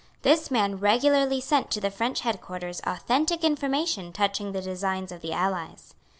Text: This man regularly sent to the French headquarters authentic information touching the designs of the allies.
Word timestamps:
This 0.23 0.49
man 0.49 0.79
regularly 0.79 1.39
sent 1.39 1.69
to 1.69 1.79
the 1.79 1.91
French 1.91 2.21
headquarters 2.21 2.81
authentic 2.87 3.43
information 3.43 4.11
touching 4.11 4.51
the 4.51 4.59
designs 4.59 5.11
of 5.11 5.21
the 5.21 5.31
allies. 5.31 5.93